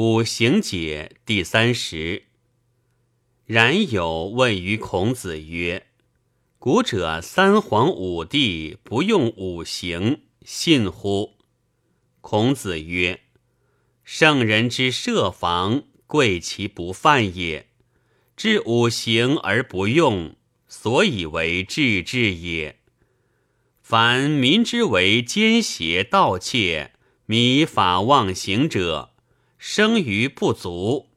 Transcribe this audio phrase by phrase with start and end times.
[0.00, 2.26] 五行解第三十。
[3.46, 5.88] 冉有问于孔子曰
[6.60, 11.34] ：“古者三皇五帝不用五行，信乎？”
[12.22, 13.22] 孔子曰
[14.04, 17.66] ：“圣人之设防，贵其不犯也。
[18.36, 20.36] 治五行而不用，
[20.68, 22.78] 所以为治治也。
[23.82, 26.92] 凡民之为奸邪盗窃、
[27.26, 29.16] 迷法忘行者，
[29.58, 31.10] 生于不足。”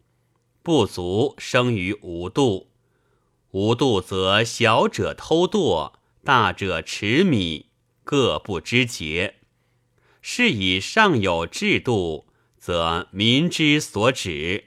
[0.63, 2.67] 不足生于无度，
[3.49, 7.71] 无度则小者偷惰，大者持米，
[8.03, 9.37] 各不知节。
[10.21, 12.27] 是以上有制度，
[12.59, 14.65] 则民之所指；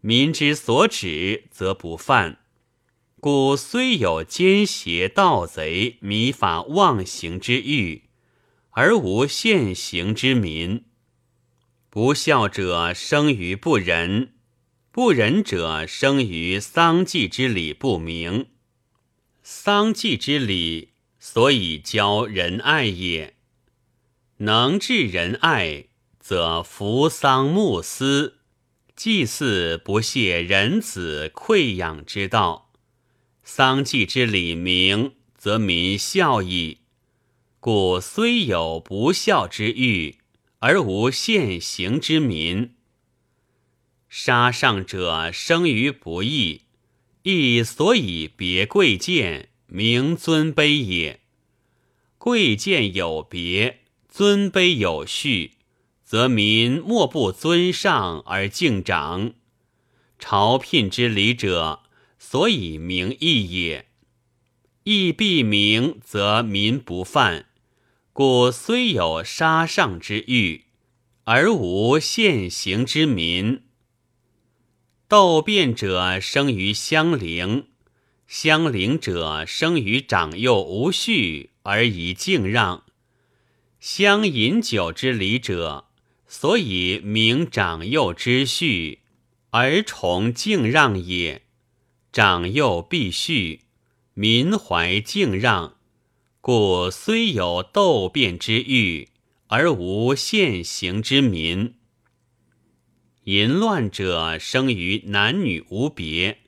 [0.00, 2.38] 民之所指，则不犯。
[3.20, 8.04] 故虽有奸邪盗贼、迷法妄行之欲，
[8.70, 10.86] 而无现行之民。
[11.92, 14.34] 不孝者生于不仁。
[14.92, 18.46] 不仁者生于丧祭之礼不明，
[19.42, 23.34] 丧祭之礼所以教仁爱也。
[24.38, 25.86] 能治仁爱，
[26.20, 28.38] 则扶丧牧司，
[28.94, 32.70] 祭祀不懈仁子馈养之道。
[33.42, 36.78] 丧祭之礼明，则民孝矣。
[37.58, 40.19] 故虽有不孝之欲，
[40.60, 42.74] 而无现行之民。
[44.08, 46.62] 杀上者生于不义，
[47.22, 51.20] 义所以别贵贱，名尊卑也。
[52.18, 55.52] 贵贱有别，尊卑有序，
[56.04, 59.32] 则民莫不尊上而敬长。
[60.18, 61.84] 朝聘之礼者，
[62.18, 63.86] 所以明义也。
[64.82, 67.49] 义必明，则民不犯。
[68.22, 70.66] 故虽有杀上之欲，
[71.24, 73.62] 而无现行之民。
[75.08, 77.68] 斗辩者生于相邻，
[78.26, 82.84] 相邻者生于长幼无序而以敬让。
[83.78, 85.86] 相饮酒之礼者，
[86.26, 88.98] 所以明长幼之序
[89.48, 91.40] 而崇敬让也。
[92.12, 93.62] 长幼必序，
[94.12, 95.78] 民怀敬让，
[96.42, 99.08] 故虽有斗辩之欲，
[99.48, 101.74] 而无现行之民。
[103.24, 106.38] 淫乱者生于男女无别，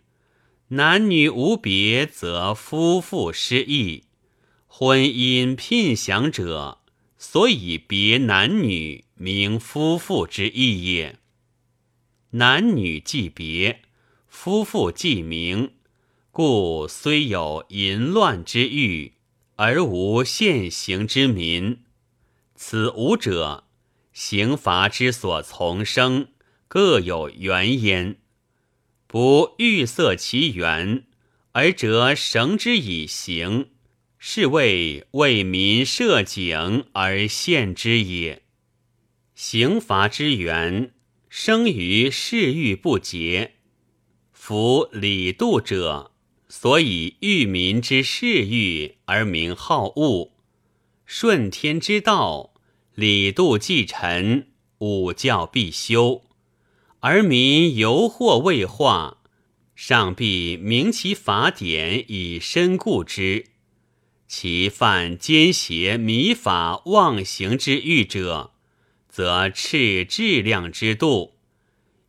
[0.68, 4.04] 男女无别则夫妇失义。
[4.66, 6.78] 婚姻聘享者，
[7.18, 11.18] 所以别男女，名夫妇之义也。
[12.30, 13.82] 男女既别，
[14.26, 15.74] 夫妇既明，
[16.30, 19.12] 故虽有淫乱之欲，
[19.56, 21.80] 而无现行之民。
[22.54, 23.64] 此五者，
[24.12, 26.28] 刑罚之所从生。
[26.68, 28.16] 各有原焉，
[29.06, 31.04] 不预色其源，
[31.52, 33.68] 而折绳之以刑，
[34.18, 38.44] 是谓为民设警而献之也。
[39.34, 40.94] 刑罚之源，
[41.28, 43.56] 生于事欲不节。
[44.32, 46.11] 夫礼度者，
[46.54, 50.32] 所以御民之事欲而民好恶，
[51.06, 52.52] 顺天之道，
[52.94, 56.22] 礼度既陈，五教必修。
[57.00, 59.22] 而民犹或未化，
[59.74, 63.46] 上必明其法典以身固之。
[64.28, 68.52] 其犯奸邪迷法妄行之欲者，
[69.08, 71.32] 则斥质量之度；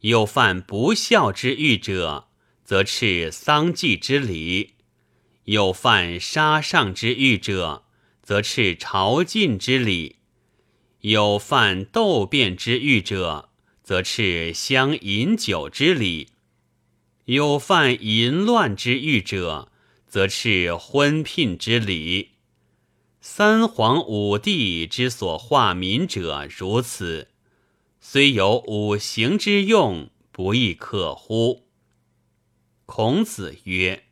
[0.02, 2.28] 又犯不孝之欲者，
[2.64, 4.74] 则斥丧祭之礼；
[5.46, 7.84] 有犯杀上之欲者，
[8.22, 10.18] 则斥朝觐之礼；
[11.02, 13.50] 有犯斗辩之欲者。
[13.84, 16.30] 则斥相饮酒之礼；
[17.26, 19.70] 有犯淫乱之欲者，
[20.08, 22.30] 则斥婚聘之礼。
[23.20, 27.28] 三皇五帝之所化民者如此，
[28.00, 31.68] 虽有五行之用，不亦可乎？
[32.86, 34.04] 孔子曰：“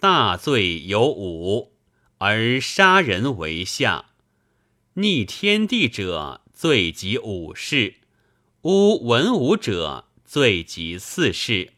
[0.00, 1.72] 大罪有五，
[2.18, 4.06] 而杀人为下。
[4.94, 7.96] 逆天地者，罪及五事。”
[8.64, 11.72] 污文武者，罪及四事；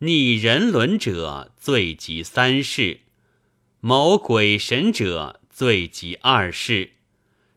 [0.00, 3.00] 逆人伦者，罪及三事；
[3.80, 6.90] 谋鬼神者，罪及二事；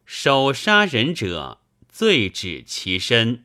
[0.05, 1.59] 手杀人者，
[1.89, 3.43] 罪止其身。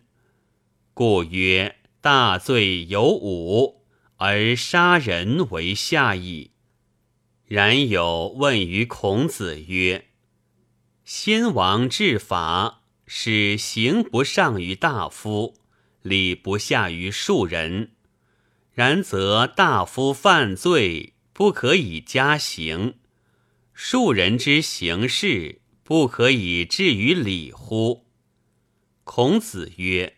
[0.95, 3.82] 故曰：大罪有五，
[4.25, 6.53] 而杀人为下矣。
[7.45, 10.07] 然有问于孔子曰
[11.05, 12.79] ：“先王治法。”
[13.15, 15.57] 使刑不上于大夫，
[16.01, 17.91] 礼不下于庶人。
[18.73, 22.95] 然则大夫犯罪，不可以加刑；
[23.75, 28.07] 庶人之行事，不可以至于礼乎？
[29.05, 30.17] 孔子曰：“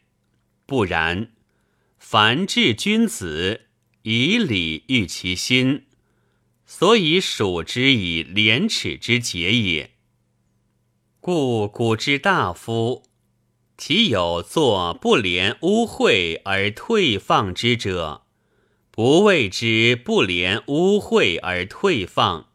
[0.67, 1.33] 不然。
[1.99, 3.63] 凡治君子，
[4.05, 5.85] 以礼御其心，
[6.65, 9.91] 所以属之以廉耻之节也。
[11.21, 13.03] 故古之大夫，
[13.77, 18.23] 其有作不廉污秽而退放之者？”
[18.97, 22.51] 不谓之不廉污秽而退放，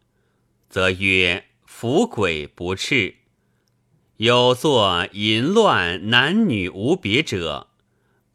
[0.70, 3.16] 则曰服鬼不赤；
[4.16, 7.69] 有作淫乱男女无别者，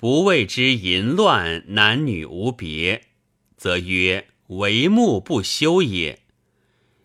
[0.05, 3.07] 不谓之淫乱男女无别，
[3.57, 6.19] 则曰为目不修也；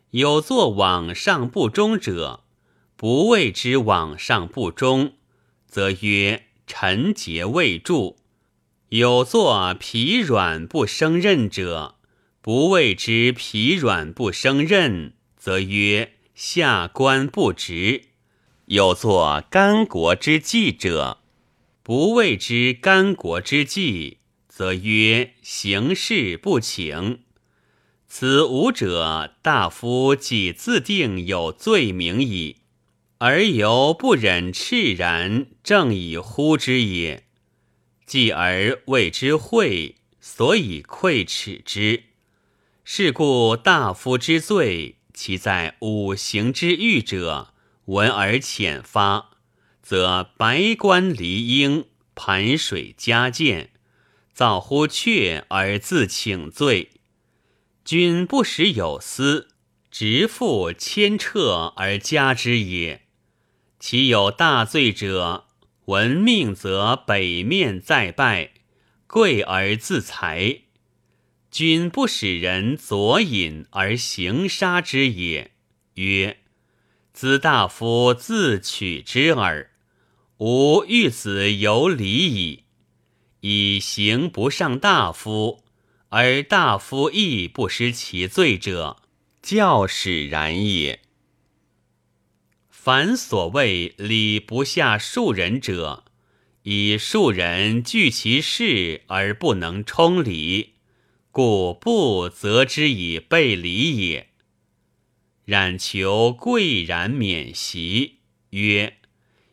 [0.09, 2.43] 有作往上不忠者，
[2.97, 5.13] 不谓之往上不忠，
[5.65, 8.17] 则曰臣节未著。
[8.89, 11.95] 有作疲软不生任者，
[12.41, 18.07] 不谓之疲软不生任，则曰下官不直；
[18.65, 21.18] 有作干国之计者，
[21.89, 27.21] 不谓之干国之计，则曰行事不请。
[28.07, 32.57] 此五者，大夫己自定有罪名矣，
[33.17, 37.23] 而犹不忍赤然正以呼之也。
[38.05, 42.03] 继而谓之讳，所以愧耻之。
[42.85, 47.55] 是故大夫之罪，其在五行之欲者，
[47.85, 49.28] 闻而遣发，
[49.89, 53.71] 则白官离缨，盘水加剑，
[54.31, 56.91] 造乎阙而自请罪。
[57.83, 59.47] 君不使有司，
[59.89, 63.07] 直复牵撤而加之也。
[63.79, 65.47] 其有大罪者？
[65.85, 68.51] 闻命则北面再拜，
[69.07, 70.59] 贵而自裁。
[71.49, 75.49] 君不使人左引而行杀之也。
[75.95, 76.37] 曰：
[77.11, 79.68] 兹大夫自取之耳。
[80.39, 82.63] 吾欲子有礼矣。
[83.41, 85.65] 以行不上大夫，
[86.07, 89.01] 而大夫亦不失其罪者，
[89.41, 91.01] 教使然也。
[92.69, 96.05] 凡所谓礼不下庶人者，
[96.63, 100.75] 以庶人据其事而不能充礼，
[101.31, 104.29] 故不责之以备礼也。
[105.43, 108.19] 冉求贵然免席，
[108.51, 108.98] 曰：“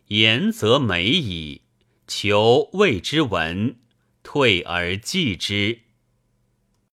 [0.08, 1.62] 言则美矣。”
[2.06, 3.76] 求谓之文，
[4.22, 5.80] 退而继之。